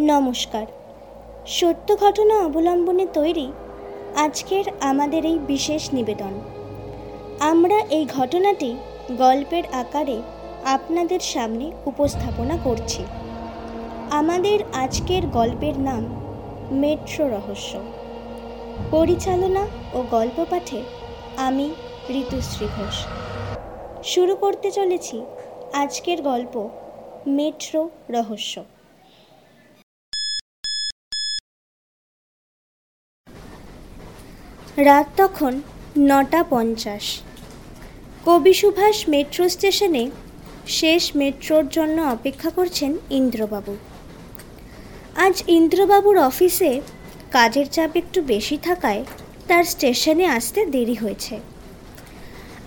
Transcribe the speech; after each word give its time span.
নমস্কার। 0.00 0.66
সত্য 1.46 1.96
ঘটনা 1.96 2.34
অবলম্বনে 2.44 3.06
তৈরি 3.12 3.52
আজকের 4.16 4.64
আমাদের 4.80 5.24
এই 5.24 5.38
বিশেষ 5.46 5.94
নিবেদন। 5.94 6.32
আমরা 7.40 7.78
এই 7.90 8.06
ঘটনাটি 8.06 8.76
গল্পের 9.18 9.62
আকারে 9.72 10.22
আপনাদের 10.64 11.20
সামনে 11.20 11.72
উপস্থাপনা 11.86 12.56
করছি। 12.64 13.04
আমাদের 14.10 14.58
আজকের 14.72 15.26
গল্পের 15.26 15.78
নাম 15.78 16.02
মেট্রো 16.70 17.28
রহস্য। 17.28 17.78
পরিচালনা 18.90 19.66
ও 19.94 20.04
গল্প 20.10 20.44
পাঠে 20.50 20.82
আমি 21.36 21.70
ঋতুশ্রী 22.10 22.66
ঘোষ। 22.66 23.06
শুরু 24.04 24.36
করতে 24.36 24.70
চলেছি 24.70 25.22
আজকের 25.72 26.22
গল্প 26.22 26.68
মেট্রো 27.26 27.90
রহস্য। 28.10 28.64
রাত 34.86 35.06
তখন 35.16 35.60
নটা 35.98 36.44
পঞ্চাশ। 36.50 37.04
কবি 38.26 38.54
সুভাষ 38.54 39.08
মেট্রো 39.08 39.48
স্টেশনে 39.48 40.10
শেষ 40.66 41.16
মেট্রোর 41.16 41.64
জন্য 41.68 42.00
অপেক্ষা 42.00 42.50
করছেন 42.50 42.98
ইন্দ্রবাবু। 43.10 43.76
আজ 45.16 45.42
ইন্দ্রবাবুর 45.48 46.18
অফিসে 46.18 46.80
কাজের 47.30 47.66
চাপ 47.66 47.96
একটু 47.96 48.22
বেশি 48.22 48.58
থাকায় 48.62 49.04
তার 49.48 49.64
স্টেশনে 49.64 50.26
আসতে 50.26 50.66
দেরি 50.66 50.94
হয়েছে। 50.94 51.34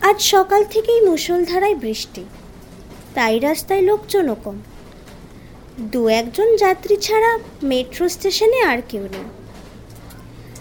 আজ 0.00 0.20
সকাল 0.20 0.64
থেকেই 0.64 1.00
মুষলধারায় 1.00 1.74
বৃষ্টি। 1.74 2.24
তাই 3.14 3.38
রাস্তায় 3.38 3.82
লোকজনও 3.82 4.36
কম। 4.44 4.58
দু 5.92 6.08
একজন 6.08 6.56
যাত্রী 6.56 6.96
ছাড়া 6.96 7.38
মেট্রো 7.62 8.08
স্টেশনে 8.08 8.60
আর 8.62 8.80
কেউ 8.88 9.02
নেই। 9.02 9.26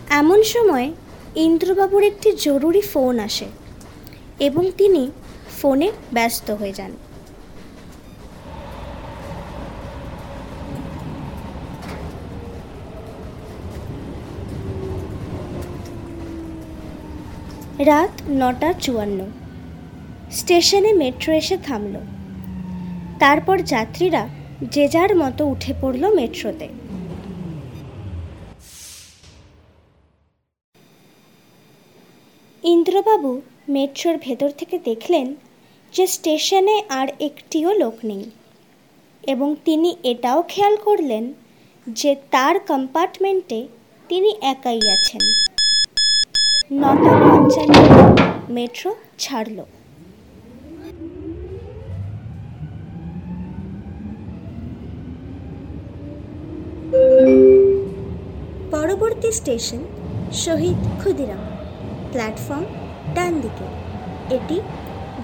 এমন 0.09 0.43
সময় 0.43 0.91
ইন্দ্রবাবুর 1.35 2.03
একটি 2.03 2.31
জরুরি 2.31 2.81
ফোন 2.81 3.19
আসে 3.19 3.45
এবং 4.39 4.71
তিনি 4.77 5.11
ফোনে 5.61 5.91
ব্যস্ত 6.13 6.51
হয়ে 6.51 6.73
যান। 6.73 6.91
রাত 17.85 18.21
নটা 18.29 18.73
চুয়ান্ন। 18.73 19.25
স্টেশনে 20.31 20.93
মেট্রো 20.93 21.33
এসে 21.33 21.57
থামল। 21.57 21.99
তারপর 23.19 23.57
যাত্রীরা 23.57 24.29
যে 24.61 24.87
যার 24.87 25.15
মতো 25.15 25.45
উঠে 25.45 25.73
পড়ল 25.81 26.13
মেট্রোতে। 26.13 26.67
ইন্দ্রবাবু 32.73 33.31
মেট্রোর 33.69 34.15
ভেতর 34.21 34.49
থেকে 34.49 34.75
দেখলেন 34.85 35.27
যে 35.93 36.05
স্টেশনে 36.15 36.75
আর 36.89 37.07
একটিও 37.19 37.71
লোক 37.73 37.95
নেই 38.03 38.23
এবং 39.27 39.55
তিনি 39.65 39.89
এটাও 40.03 40.39
খেয়াল 40.47 40.75
করলেন 40.75 41.23
যে 41.87 42.11
তার 42.31 42.55
কম্পার্টমেন্টে 42.59 43.59
তিনি 44.09 44.29
একাই 44.53 44.81
আছেন। 44.95 45.23
নটা 46.81 47.13
পঞ্চান্ন 47.25 47.77
মেট্রো 48.49 48.91
ছাড়ল। 49.19 49.57
পরবর্তী 58.71 59.29
স্টেশন 59.31 59.81
শহীদ 60.43 60.79
ক্ষুদিরাম। 60.99 61.43
প্ল্যাটফর্ম 62.12 62.64
ডান 63.14 63.32
দিকে 63.40 63.66
এটি 64.36 64.56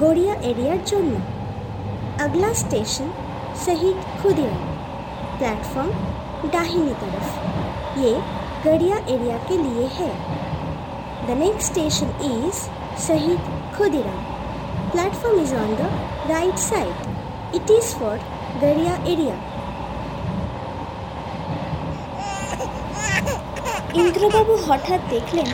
গড়িয়া 0.01 0.35
এরিয়ার 0.51 0.83
জন্য 0.87 1.15
अगला 2.19 2.53
स्टेशन 2.55 3.07
शहीद 3.57 4.01
खुदिराम 4.23 4.65
प्लेटफॉर्म 5.39 6.51
दाहिनी 6.51 6.95
तरफ 7.03 7.97
ये 7.99 8.11
गड़िया 8.65 8.97
एरिया 9.07 9.37
के 9.47 9.57
लिए 9.59 9.87
है 9.93 10.09
the 11.27 11.37
next 11.39 11.71
station 11.71 12.11
is 12.27 12.61
Shahid 13.07 13.49
Khudiram 13.77 14.21
platform 14.91 15.41
is 15.43 15.55
on 15.55 15.75
the 15.77 15.89
right 16.31 16.59
side 16.65 17.55
it 17.55 17.71
is 17.71 17.95
for 17.95 18.19
Garia 18.61 18.99
area 19.07 19.39
ইন্দ্রবাবু 24.01 24.55
হঠাৎ 24.65 25.01
দেখলেন 25.13 25.49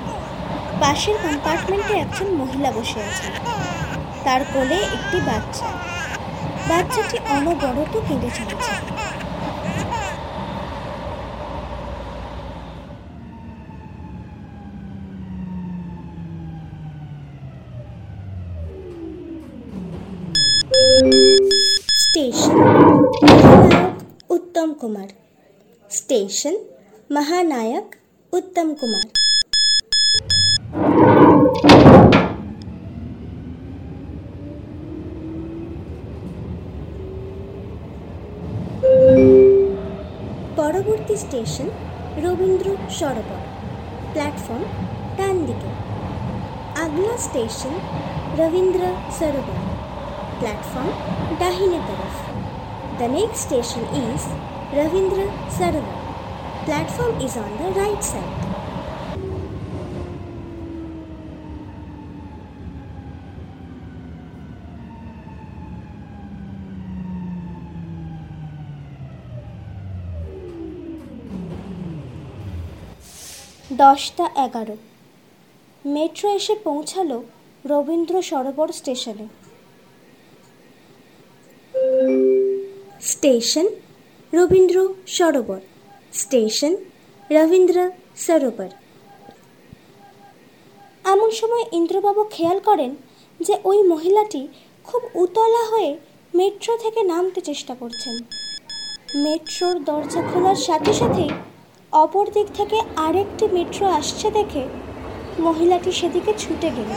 পাশের 0.82 1.16
কম্পার্টমেন্টে 1.24 1.94
একজন 1.94 2.28
মহিলা 2.36 2.72
বসে 2.72 3.00
আছেন। 3.04 3.32
তার 4.24 4.42
কোলে 4.54 4.76
একটি 4.76 5.18
বাচ্চা। 5.26 5.68
বাচ্চাটি 6.70 7.18
অনবরত 7.30 7.94
কেঁদে 8.08 8.30
চলেছে। 8.38 8.74
উত্তম 24.30 24.74
কুমার। 24.74 25.10
স্টেশন। 25.90 26.56
মহানায়ক 27.12 27.88
উত্তম 28.34 28.74
কুমার। 28.74 29.31
পরবর্তী 40.81 41.15
স্টেশন 41.17 41.69
রবীন্দ্র 42.25 42.69
সরোবর 42.99 43.41
প্ল্যাটফর্ম 44.13 44.65
ডান 45.19 45.37
দিকে 45.49 45.71
अगला 46.77 47.17
स्टेशन 47.19 47.75
रविंद्र 48.39 48.89
सरोवर 49.19 49.61
प्लेटफॉर्म 50.41 51.39
दाहिने 51.39 51.79
तरफ 51.87 52.19
the 52.99 53.11
next 53.13 53.43
station 53.43 53.87
is 53.99 54.27
Rabindra 54.75 55.29
Sarobar 55.53 55.95
platform 56.65 57.25
is 57.27 57.39
on 57.39 57.57
the 57.57 57.77
right 57.79 58.03
side 58.05 58.40
দশটা 73.78 74.30
এগারো। 74.36 74.78
মেট্রো 75.86 76.30
এসে 76.30 76.56
পৌঁছালো 76.64 77.24
রবীন্দ্র 77.66 78.22
সরোবর 78.22 78.68
স্টেশনে। 78.68 79.28
স্টেশন, 83.02 83.66
রবীন্দ্র 84.34 84.94
সরোবর। 85.08 85.60
স্টেশন, 86.14 86.76
রবীন্দ্র 87.32 87.90
সরোবর। 88.18 88.70
এমন 91.04 91.32
সময় 91.32 91.66
ইন্দ্রবাবু 91.72 92.24
খেয়াল 92.24 92.60
করেন 92.60 92.96
যে 93.40 93.58
ওই 93.64 93.84
মহিলাটি 93.84 94.48
খুব 94.84 95.02
উতলা 95.14 95.64
হয়ে 95.66 95.98
মেট্রো 96.34 96.78
থেকে 96.78 97.04
নামতে 97.04 97.42
চেষ্টা 97.42 97.76
করছেন। 97.76 98.16
মেট্রোর 99.16 99.84
দরজা 99.84 100.22
খোলার 100.22 100.56
সাথে 100.56 100.94
সাথেই 100.94 101.30
অপর 101.94 102.26
দিক 102.36 102.48
থেকে 102.58 102.78
আরেকটি 103.06 103.46
মেট্রো 103.56 103.86
আসছে 104.00 104.28
দেখে 104.38 104.64
মহিলাটি 105.40 105.92
সেদিকে 105.92 106.32
ছুটে 106.38 106.70
গেল। 106.78 106.90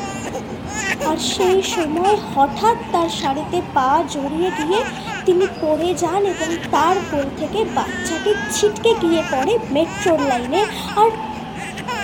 আর 1.11 1.19
সেই 1.33 1.61
সময় 1.75 2.17
হঠাৎ 2.33 2.77
তার 2.93 3.09
শাড়িতে 3.21 3.59
পা 3.75 3.91
জড়িয়ে 4.15 4.51
গিয়ে 4.59 4.81
তিনি 5.27 5.47
পড়ে 5.61 5.91
যান 6.03 6.23
এবং 6.35 6.51
তার 6.71 6.97
কোল 7.11 7.27
থেকে 7.41 7.61
বাচ্চাটি 7.77 8.31
ছিটকে 8.55 8.91
গিয়ে 9.03 9.23
পড়ে 9.33 9.53
মেট্রোর 9.75 10.21
লাইনে। 10.31 10.61
আর 11.01 11.11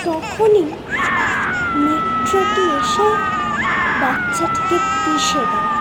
তখনই 0.05 0.65
মেট্রোটি 1.83 2.63
এসে 2.79 3.07
বাচ্চাটিকে 4.01 4.77
পিষে 5.03 5.43
দেয়। 5.51 5.80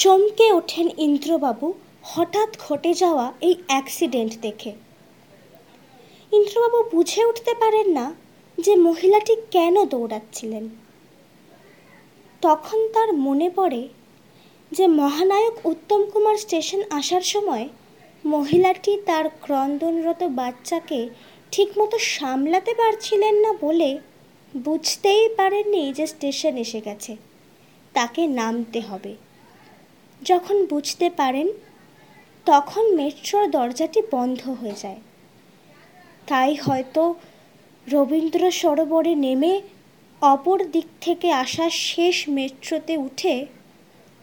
চমকে 0.00 0.46
ওঠেন 0.52 0.88
ইন্দ্রবাবু 1.06 1.74
হঠাৎ 2.02 2.50
ঘটে 2.66 2.94
যাওয়া 2.94 3.32
এই 3.40 3.54
অ্যাক্সিডেন্ট 3.66 4.32
দেখে। 4.42 4.72
ইন্দ্রবাবু 6.32 6.78
বুঝে 6.90 7.22
উঠতে 7.24 7.52
পারেন 7.54 7.86
না 7.88 8.06
যে 8.58 8.72
মহিলাটি 8.76 9.34
কেন 9.50 9.84
দৌড়াচ্ছিলেন। 9.84 10.68
তখন 12.42 12.78
তার 12.94 13.10
মনে 13.12 13.50
পড়ে 13.50 13.82
যে 14.72 14.86
মহানায়ক 15.00 15.56
উত্তম 15.66 16.00
কুমার 16.12 16.36
স্টেশন 16.36 16.80
আসার 16.90 17.22
সময় 17.22 17.68
মহিলাটি 18.24 18.92
তার 19.06 19.26
ক্রন্দনরত 19.44 20.22
বাচ্চাকে 20.22 21.00
ঠিকমতো 21.52 21.96
সামলাতে 21.98 22.72
পারছিলেন 22.74 23.34
না 23.34 23.50
বলে 23.60 23.90
বুঝতেই 24.56 25.28
পারেননি 25.36 25.82
যে 25.92 26.06
স্টেশন 26.06 26.54
এসে 26.56 26.80
গেছে, 26.80 27.12
তাকে 27.94 28.22
নামতে 28.26 28.80
হবে। 28.80 29.12
যখন 30.22 30.56
বুঝতে 30.66 31.10
পারেন, 31.10 31.48
তখন 32.46 32.84
মেট্রোর 32.96 33.44
দরজাটি 33.50 34.00
বন্ধ 34.10 34.40
হয়ে 34.60 34.76
যায়। 34.82 35.00
তাই 36.26 36.52
হয়তো 36.54 37.02
রবীন্দ্র 37.86 38.42
সরোবরে 38.50 39.14
নেমে 39.14 39.60
অপর 40.22 40.58
দিক 40.74 40.86
থেকে 41.00 41.28
আসা 41.32 41.66
শেষ 41.70 42.16
মেট্রোতে 42.28 42.96
উঠে 42.96 43.46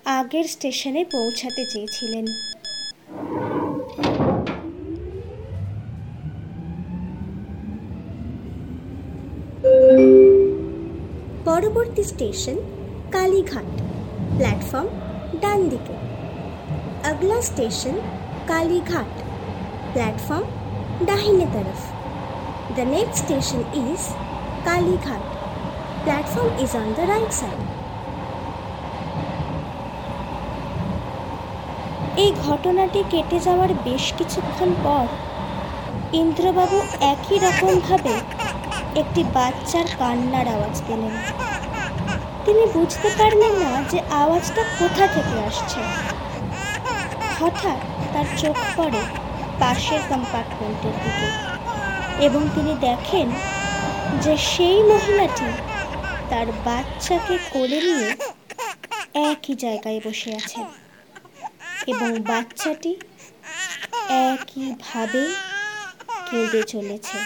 আগের 0.06 0.44
স্টেশনে 0.44 1.06
পৌঁছাতে 1.06 1.64
চেয়েছিলেন। 1.72 2.26
পরবর্তী 11.46 12.04
স্টেশন 12.04 12.58
কালীঘাট, 13.12 13.70
প্ল্যাটফর্ম 14.38 14.90
ডান 15.43 15.61
দিকে 15.73 15.97
अगला 17.05 17.41
स्टेशन 17.43 17.95
कालीघाट 18.49 19.21
प्लेटफॉर्म 19.93 21.05
दाहिने 21.07 21.47
तरफ 21.49 21.81
the 22.77 22.87
next 22.89 23.19
station 23.19 23.61
is 23.83 24.07
Kalighat 24.65 25.25
platform 26.05 26.59
is 26.65 26.77
on 26.77 26.89
the 26.95 27.11
right 27.11 27.33
side 27.35 27.61
এই 32.21 32.31
ঘটনাটি 32.45 33.01
কেটে 33.13 33.39
যাওয়ার 33.41 33.71
বেশ 33.85 34.05
কিছুক্ষণ 34.19 34.71
পর 34.85 35.05
ইন্দ্রবাবু 36.15 36.79
একই 37.13 37.39
রকমভাবে 37.39 38.15
একটি 39.01 39.23
বাচ্চার 39.35 39.87
কান্নার 39.99 40.47
আওয়াজ 40.55 40.77
পেলেন 40.87 41.15
তিনি 42.46 42.64
বুঝতে 42.76 43.10
পারলেন 43.20 43.54
না 43.64 43.72
যে 43.92 44.00
আওয়াজটা 44.22 44.64
কোথা 44.80 45.06
থেকে 45.16 45.36
আসছে। 45.48 45.80
হঠাৎ 47.40 47.80
তার 48.14 48.28
চোখ 48.42 48.58
পড়ে 48.78 49.02
পাশের 49.62 50.02
কম্পার্টমেন্টের 50.10 50.96
দিকে 51.04 51.30
এবং 52.28 52.42
তিনি 52.56 52.74
দেখেন 52.88 53.28
যে 54.24 54.34
সেই 54.52 54.80
মহিলাটি 54.92 55.50
তার 56.30 56.48
বাচ্চাকে 56.68 57.36
কোলে 57.54 57.80
নিয়ে 57.88 58.10
একই 59.32 59.54
জায়গায় 59.64 60.00
বসে 60.06 60.30
আছে 60.40 60.62
এবং 61.92 62.10
বাচ্চাটি 62.32 62.92
একইভাবে 64.32 65.24
কেঁদে 66.28 66.62
চলেছে। 66.74 67.18